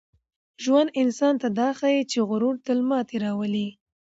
[0.63, 3.67] ژوند انسان ته دا ښيي چي غرور تل ماتې راولي.